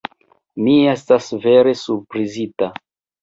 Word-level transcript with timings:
Mi 0.67 0.71
estas 0.93 1.27
vere 1.45 1.75
surprizita! 1.83 2.71